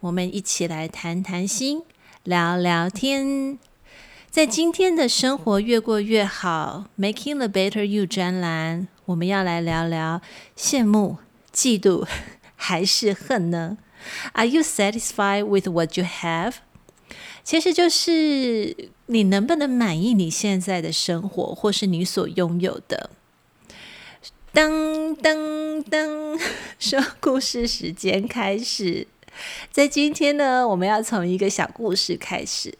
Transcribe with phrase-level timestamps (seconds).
[0.00, 1.82] 我们一起来谈谈心，
[2.24, 3.58] 聊聊天。
[4.30, 10.22] 在今天的生活越过越好，Making the Better You 专栏，我们要来聊聊
[10.56, 11.18] 羡慕、
[11.52, 12.08] 嫉妒
[12.56, 13.76] 还是恨呢
[14.32, 16.54] ？Are you satisfied with what you have？
[17.44, 23.10] 其实就是你能不能满意你现在的生活，或是你所拥有的。
[24.54, 26.40] 噔噔噔，
[26.80, 29.06] 说故事时间开始。
[29.70, 32.76] 在今天呢，我们要从一个小故事开始。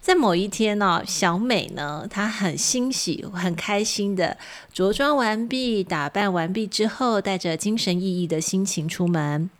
[0.00, 4.38] 在某一天呢，小美呢，她很欣喜、很开心的
[4.72, 9.50] 着装完毕、打扮完毕之后，带着精神奕奕的心情出门。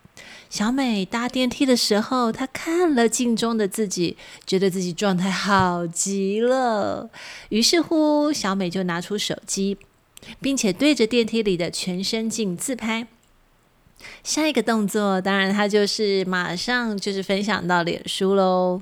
[0.48, 4.16] 小美搭电梯的时候，她看了镜中的自己，
[4.46, 7.10] 觉得自己状态好极了。
[7.50, 9.76] 于是乎，小美就拿出手机，
[10.40, 13.06] 并且对着电梯里的全身镜自拍。
[14.22, 18.80] 下一个动作，当然，他就是马上就是分享到脸书喽。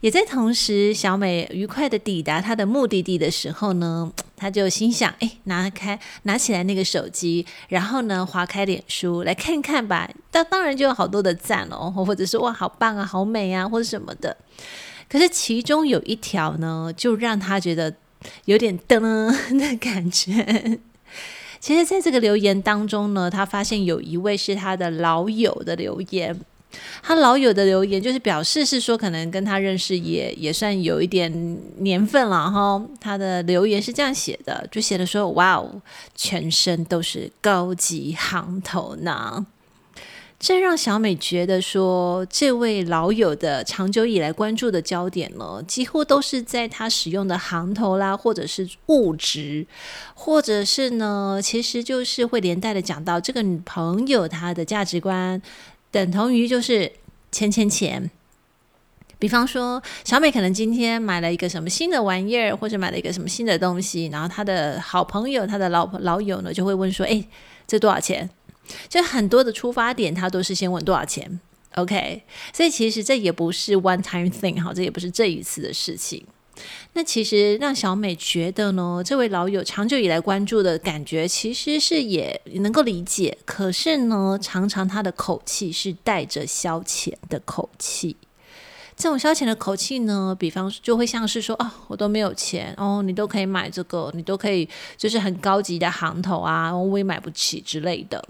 [0.00, 10.10] 也在同时，小美愉快的抵达她的目的地的时候呢，她就心想：哎，拿开拿起来那个手机，然后呢，划开脸书来看看吧。
[10.32, 14.36] 当当然就有好多的赞哦，或者是哇，好棒啊，好美啊，或者什么的。
[15.08, 17.94] 可是其中有一条呢，就让她觉得
[18.46, 20.80] 有点噔的感觉。
[21.60, 26.40] 其实，在这个留言当中呢，他发现有一位是他的老友的留言。
[27.02, 32.80] 他老友的留言就是表示是说，可能跟他认识也也算有一点年份了哈。
[33.00, 35.82] 他的留言是这样写的，就写的说：“哇哦，
[36.14, 39.44] 全身都是高级行头呢。”
[40.40, 49.66] 这让小美觉得说，这位老友的长久以来关注的焦点呢，几乎都是在他使用的行头啦，或者是物质，
[50.14, 55.42] 或者是呢，其实就是会连带的讲到这个女朋友她的价值观，
[55.90, 56.90] 等同于就是
[57.30, 58.10] 钱钱钱。
[59.18, 67.22] 比方说，小美可能今天买了一个什么新的玩意儿，或者买了一个什么新的东西，然后她的好朋友，她的老老友呢，就会问说：“哎，
[67.66, 68.30] 这多少钱？”
[68.88, 71.40] 就很多的出发点，他都是先问多少钱
[71.74, 72.22] ，OK？
[72.52, 76.24] 所以其实这也不是 one time thing 哈，这也不是这一次的事情。
[76.92, 83.38] 那其实让小美觉得呢，这位老友长久以来关注的感觉，其实是也能够理解。
[83.46, 88.16] 可是呢，常常他的口气是带着消遣的口气。
[88.94, 98.22] 这种消遣的口气呢，比方就会像是说，哦，我都没有钱哦，你都可以买这个，你都可以就是很高级的行头啊，我也买不起之类的。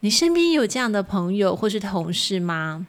[0.00, 2.86] 你身边有这样的朋友或是同事吗？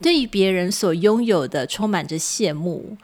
[0.00, 2.96] 对于别人所拥有的充满着羡慕，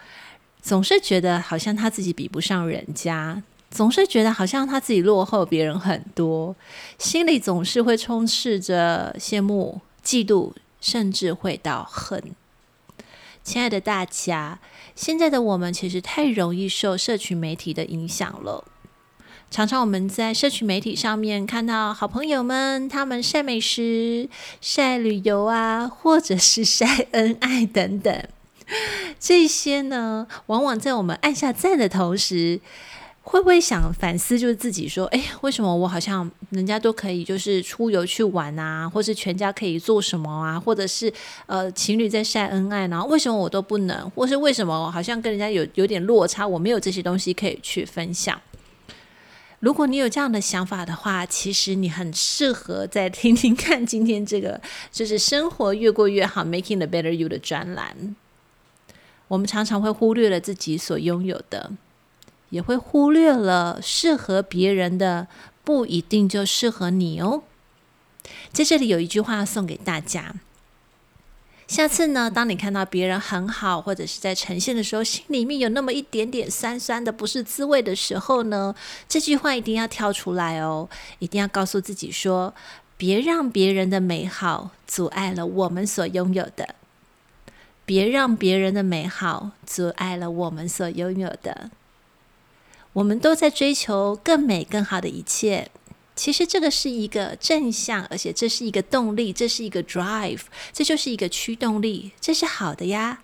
[0.61, 6.55] 总是觉得好像他自己比不上人家，总是觉得好像他自己落后别人很多，
[6.99, 12.23] 心里总是会充斥着羡慕、嫉妒，甚至会到恨。
[13.43, 14.61] 亲爱的大家，
[14.95, 18.65] 现在的我们其实太容易受社群媒体的影响了。
[19.49, 24.29] 常常我们在社群媒体上面看到好朋友们，他们晒美食、
[24.61, 28.25] 晒旅游啊，或者是晒恩爱等等。
[29.19, 32.61] 这些呢，往往在我们按下赞的同时，
[33.23, 41.11] 会不会想反思，就是自己说：“哎，为什么我好像人家都可以，就是出游去玩啊，或是全家可以做什么啊，或者是
[41.47, 44.11] 呃情侣在晒恩爱，然后为什么我都不能？
[44.11, 48.39] 或是为什么好像跟人家有有点落差，我没有这些东西可以去分享？”
[49.61, 54.61] 如果你有这样的想法的话，其实你很适合再听听看今天这个，
[54.93, 58.15] 就是生活越过越好，Making the Better You 的专栏。
[59.29, 61.73] 我们常常会忽略了自己所拥有的，
[62.51, 65.27] 也会忽略了适合别人的
[65.65, 67.43] 不一定就适合你哦。
[68.53, 70.35] 在这里有一句话送给大家。
[71.67, 78.75] 下次呢，当你看到别人很好，或者是在呈现的时候，心里面有那么一点点酸酸的不是滋味的时候呢，
[79.09, 82.55] 这句话一定要跳出来哦，一定要告诉自己说：
[82.97, 86.77] 别让别人的美好阻碍了我们所拥有的，
[87.85, 91.71] 别让别人的美好阻碍了我们所拥有的。
[92.93, 95.71] 我们都在追求更美、更好的一切，
[96.17, 100.41] 其实这个是一个正向，而且这是一个动力，这是一个 drive，
[100.73, 103.21] 这就是一个驱动力，这是好的呀。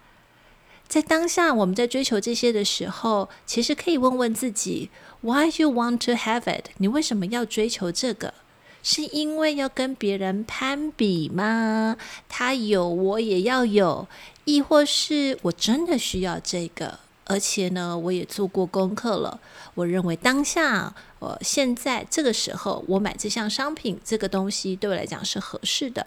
[0.87, 4.91] 在当下，我们在追求这些的时候，其实可以问问自己
[5.23, 6.67] ：Why you want to have it？
[6.77, 8.35] 你为什么要追求这个？
[8.83, 11.97] 是因为要跟别人攀比吗？
[12.29, 14.07] 他有，我也要有，
[14.45, 16.99] 亦或是我真的需要这个？
[17.33, 19.41] 而且呢，我也做过功课了。
[19.73, 26.07] 我认为当下，我现在这个时候，我买这项商品，这个东西对我来讲是合适的。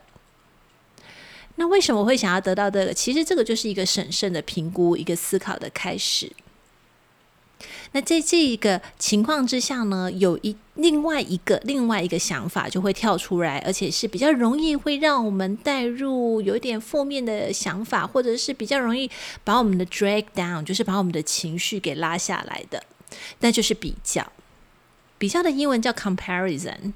[1.56, 2.94] 那为什么会想要得到这个？
[2.94, 6.32] 其实这个就是一个审慎的评估，一个思考的开始。
[7.94, 19.10] 那在这一个情况之下呢，有一另外一个另外一个想法就会跳出来，而且是比较容易会让我们带入有一点负面的想法，或者是比较容易
[19.44, 22.84] 把我们的 drag down，就是把我们的情绪给拉下来的，
[23.40, 24.32] 那就是比较。
[25.18, 26.92] 比较的英文叫 comparison。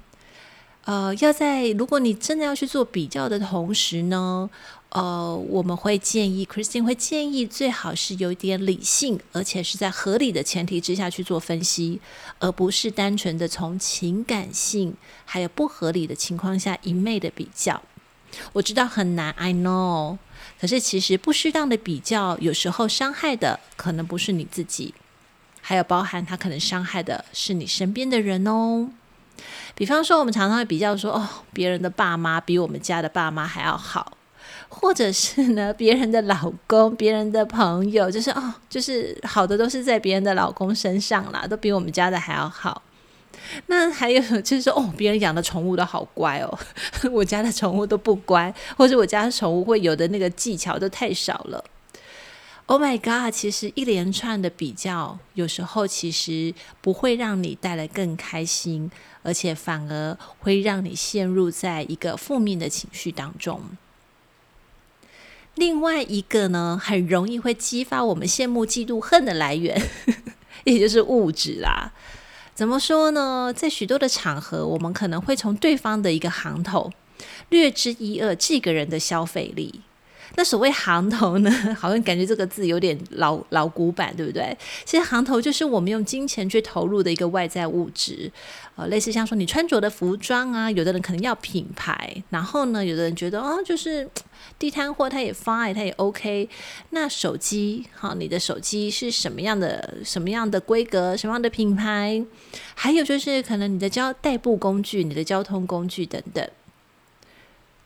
[0.84, 4.48] 呃，要在如果你真的要去做比较的同时呢，
[4.88, 12.00] 呃，我们会建议 Christine 会建议最好是有一点理性，而且是在合理的前提之下去做分析，
[12.38, 14.94] 而不是单纯的从情感性
[15.24, 17.80] 还有不合理的情况下一昧的比较。
[18.54, 20.16] 我知道很难，I know，
[20.60, 24.94] 可是其实不适当的比较，有时候伤害的可能不是你自己，
[25.60, 28.88] 还有包含他可能伤害的是你身边的人哦。
[29.74, 34.16] 比方说，我们常常会比较说，哦，别人的爸妈比我们家的爸妈还要好，
[34.68, 42.82] 或者是呢， 别人的老公、别人的朋友，就是哦，就是好的都是在别人的老公身上啦，都比我们家的还要好。
[43.66, 46.58] 那还有 就是说，哦，别人养的宠物都好乖哦，
[47.10, 51.64] 我家的宠物都不乖，或者我家的宠物会有的那个技巧都太少了。
[52.70, 53.34] Oh my God！
[53.34, 58.88] 其实一连串的比较，有时候其实不会让你带来更开心，
[59.24, 63.60] 而且反而会让你陷入在一个负面的情绪当中。
[65.56, 69.76] 另外一个呢，很容易会激发我们羡慕、嫉妒、恨的来源，
[70.62, 71.92] 也就是物质啦。
[72.54, 73.52] 怎么说呢？
[73.52, 76.92] 在许多的场合，我们可能会从对方的一个行头
[77.48, 79.80] 略知一二，这个人的消费力。
[80.40, 84.56] 那所谓行头呢， 好像感觉这个字有点老老古板，对不对？
[84.86, 88.32] 其实行头就是我们用金钱去投入的一个外在物质，
[88.74, 94.08] 呃，类似像说你穿着的服装啊，有的人可能要品牌，然后呢，有的人觉得哦，就是
[94.58, 96.48] 地摊货，它也 fine，它也 OK。
[96.88, 102.24] 那手机，好，你的手机是什么样的、什么样的规格、什么样的品牌？
[102.74, 106.48] 还有就是可能你的交代步工具、你的交通工具等等。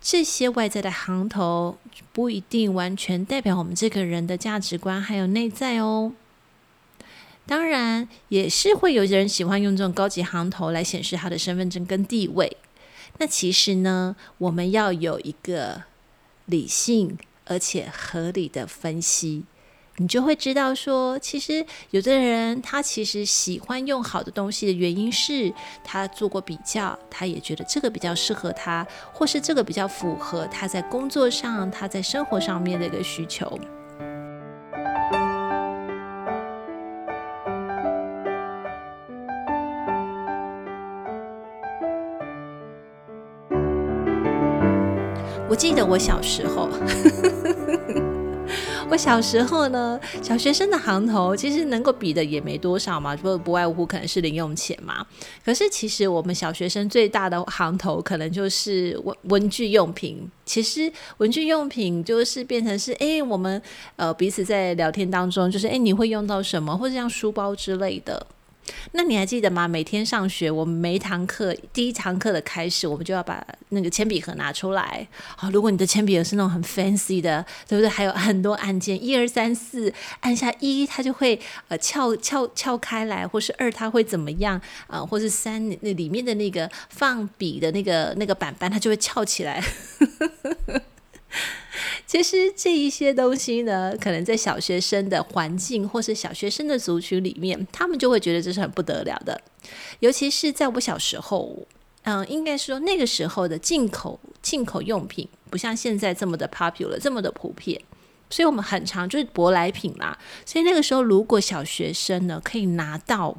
[0.06, 1.78] 这些外在的行头
[2.12, 6.12] 不一定完全代表我们这个人的价值观还有内在哦。
[7.46, 12.54] 当然，也是会有人喜欢用这种高级行头来显示他的身份证跟地位。
[13.16, 15.84] 那其实呢，我们要有一个
[16.44, 17.16] 理性
[17.46, 19.44] 而且合理的分析。
[19.96, 25.55] 你就会知道说，其实有的人他其实喜欢用好的东西的原因是
[25.85, 33.56] 他做过比较，他也觉得这个比较适合他，或是这个比较符合他在工作上、他在生活上面的一个需求。
[45.49, 46.68] 我记得我小时候。
[48.91, 55.05] 我小时候呢，小学生的行头其实能够比的也没多少嘛，不不外乎可能是零用钱嘛。
[55.45, 60.31] 可是其实我们小学生最大的行头可能就是文文具用品。
[60.45, 63.61] 其实文具用品就是变成是，哎，我们
[63.97, 68.25] 呃彼此在聊天当中，就是哎你会用到什么，或者像书包之类的。
[68.92, 69.66] 那你还记得吗？
[69.66, 75.06] 每天上学，我们每堂课第一堂课的开始，我们就要把那个铅笔盒拿出来。
[75.37, 77.88] 好，如果你的铅笔盒是那种很 fancy 的，对不对？
[77.88, 84.61] 还有很多按键，一二三四，按下一，它就会呃翘翘翘开来，或是二，它会怎么样？
[84.87, 89.62] 啊、或是三，那里面的那个放笔的那个那个板板，它就会翘起来。
[92.06, 99.40] 其实这一些东西呢，可能在小学生的环境或是小学生的族群里面，他们就会觉得这是很不得了的。
[100.00, 101.66] 尤其是在我小时候，
[102.02, 107.80] 嗯，应该说那个时候的进口进口用品不像现在这么的 popular，这么的普遍，
[108.28, 110.18] 所以我们很常就是舶来品啦。
[110.44, 113.37] 所以那个时候，如果小学生呢可以拿到。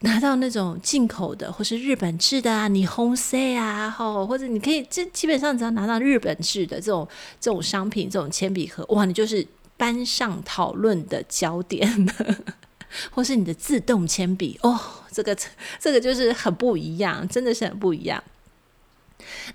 [0.00, 7.06] 拿到那种进口的，或是日本制的啊，你 home say 啊，吼，或者你可以，这基本上只要拿到日本制的这种
[7.40, 11.88] 这种商品，这种铅笔盒，哇，你就是班上讨论的焦点。
[13.10, 14.78] 或是你的自动铅笔哦，
[15.10, 15.36] 这个
[15.78, 18.22] 这个就是很不一样，真的是很不一样。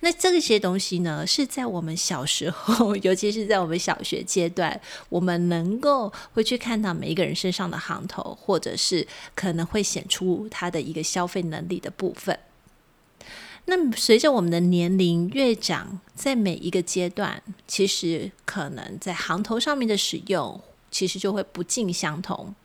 [0.02, 12.38] 那这些东西呢，是在我们小时候， 尤其是在我们小学阶段，我们能够会去看到每一个人身上的行头，或者是可能会显出他的一个消费能力的部分。
[13.66, 20.60] 那随着我们的年龄越长，在每一个阶段，其实可能在行头上面的使用，
[20.90, 22.56] 其实就会不尽相同。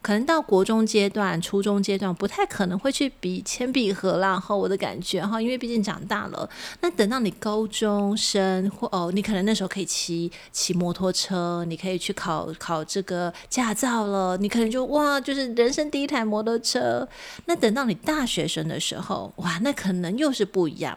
[0.00, 6.48] 可能到国中阶段、初中阶段，不太可能会去比铅笔盒啦，和我的感觉哈，因为毕竟长大了。
[6.80, 17.06] 那等到你高中生或哦，你可能那时候可以骑骑摩托车，你可以去考考这个驾照了，你可能就哇，就是人生第一台摩托车。
[17.46, 20.96] 那等到你大学生的时候，哇，那可能又是不一样。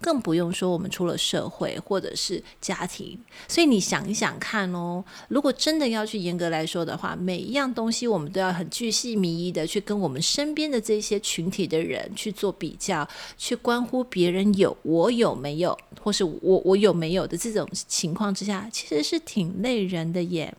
[0.00, 20.54] 更不用说我们出了社会或者是家庭，所以你想一想看哦，如果真的要去严格来说的话，每一样东西我们都要很巨细靡遗的去跟我们身边的这些群体的人去做比较，去关乎别人有我有没有，或是我我有没有的这种情况之下，其实是挺累人的耶。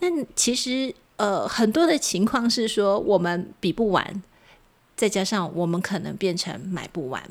[0.00, 4.22] 那其实呃很多的情况是说我们比不完，
[4.96, 7.22] 再加上我们可能变成买不完。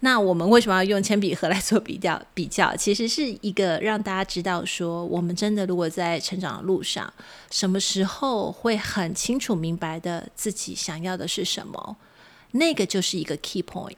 [0.00, 2.20] 那我们为什么要用铅笔盒来做比较？
[2.34, 7.12] 比较其实是一个让大家知道说，我们真的如果在成长的路上，
[7.50, 11.96] 什么时候会很清楚明白的自己想要的是什么，
[12.52, 13.94] 那个就是一个 key point。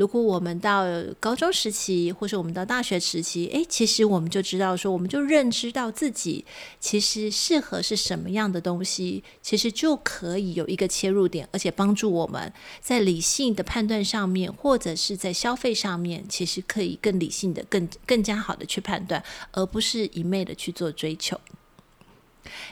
[0.00, 0.86] 如果我们到
[1.20, 6.42] 高中时期，或是我们到大学时期，诶，其实我们就知道说，我们就认知到自己
[6.80, 21.38] 其实适合是什么样的东西，其实就可以有一个切入点，而且帮助我们在理性的判断上面，或者是在消费上面，其实可以更理性的、更更加好的去判断，而不是一昧的去做追求。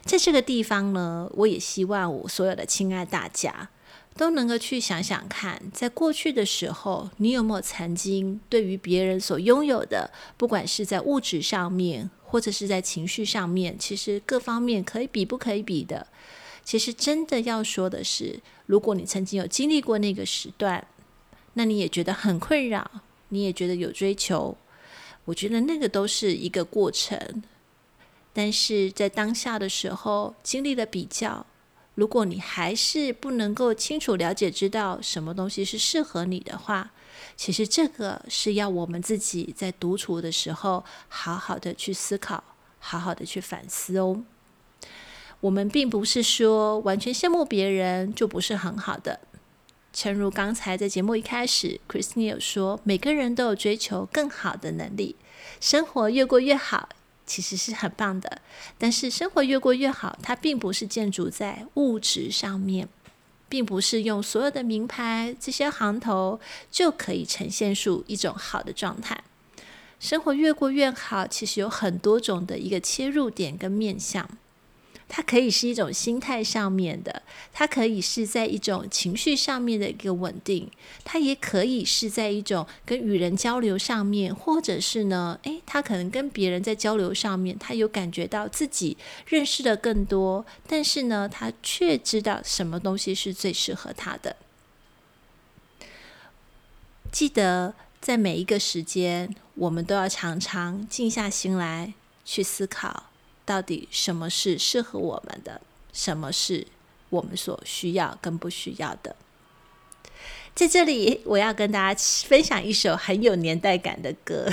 [0.03, 3.69] 在这个地方呢，我也希望我所有的亲爱大家。
[4.19, 16.09] 都能够去想想看，在过去的时候，你有没有曾经对于别人所拥有的，不管是在物质上面，或者是在情绪上面，其实各方面可以比不可以比的？
[16.65, 20.85] 其实真的要说的是，如果你曾经有经历过那个时段，
[21.55, 22.91] 那你也觉得很困扰，
[23.29, 24.57] 你也觉得有追求，
[25.27, 27.45] 我觉得那个都是一个过程。
[28.33, 31.47] 但是在当下的时候，经历了比较。
[31.99, 36.93] 如果你还是不能够清楚了解、知道什么东西是适合你的话，
[37.37, 42.45] 其实这个是要我们自己在独处的时候，好好的去思考，
[42.79, 44.23] 好好的去反思哦。
[45.41, 49.19] 我们并不是说完全羡慕别人就不是很好的。
[49.93, 55.17] 诚如刚才在节目一开始，Christine 有说，每个人都有追求更好的能力，
[55.61, 56.91] 生活越过越好。
[57.29, 58.41] 其实是很棒的，
[58.79, 62.89] 但是生活越过越好，它并不是建筑在物质上面，
[63.49, 69.23] 并不是用所有的名牌这些行头就可以呈现出一种好的状态。
[70.01, 74.29] 生活越过越好，其实有很多种的一个切入点跟面向。
[75.09, 77.23] 它可以是一种心态上面的，
[77.53, 80.71] 它可以是在一种情绪上面的一个稳定，
[81.03, 94.37] 它也可以是在一种跟与人交流上面，或者是呢，诶，他可能跟别人在交流上面，他有感觉到自己认识的更多，但是呢，他却知道什么东西是最适合他的。
[97.11, 101.95] 记得在每一个时间，我们都要常常静下心来
[102.27, 103.08] 去思考。
[103.49, 105.63] 到底什么是适合我们的？
[105.91, 106.67] 什么是
[107.09, 109.17] 我们所需要跟不需要的？
[110.55, 114.47] 在这里，我要跟大家分享一首很有年代感的歌。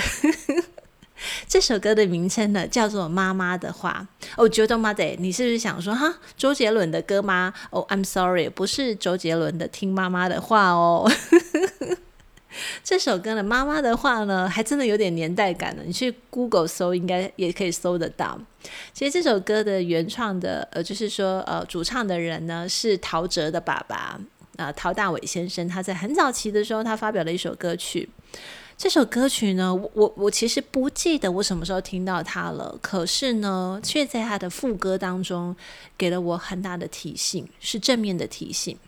[1.46, 4.06] 这首歌的名称呢，叫做《妈妈的话》。
[4.36, 7.52] 哦，觉得妈的，你是不是想说哈，周杰伦的歌吗？
[7.68, 11.10] 哦，I'm sorry，不是周杰伦的《听妈妈的话》哦。
[12.86, 15.82] 这首歌的妈妈的话呢，还真的有点年代感呢。
[15.84, 18.38] 你去 Google 搜，应该也可以搜得到。
[18.94, 24.20] 其实这首歌的原创的，呃，就是说，呃，主唱的人呢是陶喆的爸爸，
[24.56, 25.66] 啊、陶大伟先生。
[25.66, 28.08] 他在很早期的时候，他发表了一首歌曲。
[28.78, 35.56] 这首歌曲呢，我我我其实不记得我什么时候听到它了，可是呢，却在他的副歌当中
[35.98, 38.78] 给了我很大的提醒，是正面的提醒。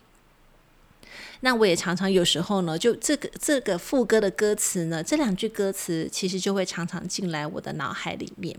[1.40, 8.58] 那我也常常有时候呢，就这个这个副歌的歌词呢，这两句歌词其实就会常常进来我的脑海里面。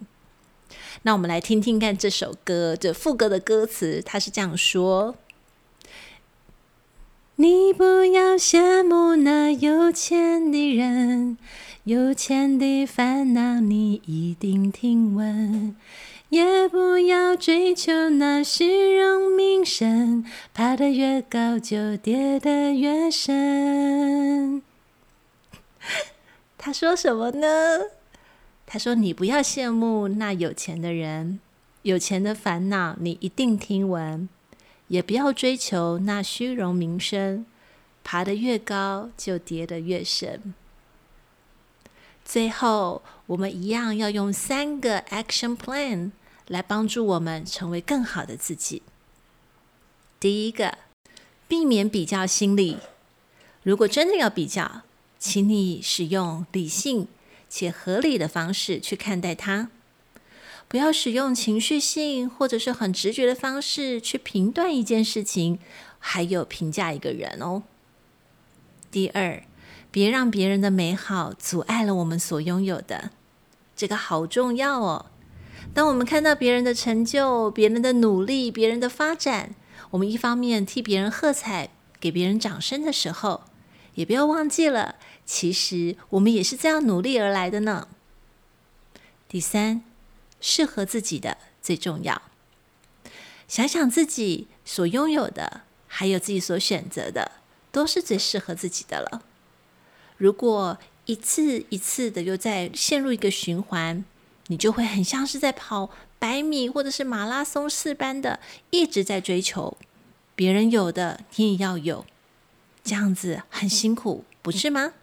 [1.02, 5.16] 那我们来听听看这首歌，这副歌的歌词，它是这样说：
[7.36, 11.38] 你不要羡慕那有钱的人，
[11.86, 15.76] 有钱的烦恼你一定听闻。
[16.30, 24.62] 也不要追求那虚荣名声，爬得越高就跌得越深。
[26.58, 27.48] 他说什么呢？
[28.68, 31.40] 他说：“你不要羡慕那有钱的人，
[31.82, 34.28] 有钱的烦恼你一定听闻；
[34.90, 37.48] 也不要追求那虚荣名声，
[38.04, 40.54] 爬得越高就跌得越深。”
[42.24, 46.12] 最后，我们一样要用三个 action plan
[46.50, 48.84] 来帮助我们成为更好的自己。
[50.20, 50.78] 第一个，
[51.48, 52.80] 避免比较心理。
[53.64, 54.82] 如果真的要比较，
[55.18, 57.08] 请你使用理性
[57.48, 59.70] 且合理的方式去看待它，
[60.68, 65.58] 不要使用情绪性或者是很直觉的方式去评断一件事情，
[65.98, 67.64] 还有评价一个人哦。
[68.92, 69.44] 第二。
[69.92, 73.10] 别让别人的美好阻碍了我们所拥有的，
[73.76, 75.08] 这个好重要哦。
[75.74, 79.56] 当我们看到别人的成就、别人的努力、别人的发展，
[79.92, 83.44] 我们一方面替别人喝彩、给别人掌声的时候，
[83.96, 87.88] 也不要忘记了，其实我们也是这样努力而来的呢。
[89.28, 89.84] 第三，
[90.42, 92.22] 适合自己的最重要。
[93.48, 97.32] 想想自己所拥有的，还有自己所选择的，
[97.72, 99.24] 都是最适合自己的了。
[100.18, 104.04] 如果一次一次的又在陷入一个循环，
[104.50, 108.40] 你就会很像是在跑百米或者是马拉松似般的
[108.72, 109.78] 一直在追求
[110.36, 112.06] 别人有的，你也要有，
[112.84, 114.94] 这样子很辛苦，不是吗？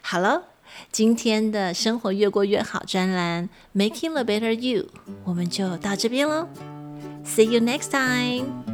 [0.00, 0.44] 好了，
[0.90, 4.88] 今天的生活越过越好专栏，Making the Better You，
[5.24, 6.48] 我们就到这边喽
[7.24, 8.73] ，See you next time。